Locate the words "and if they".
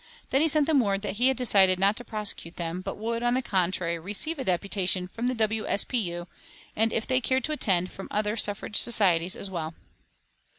6.75-7.21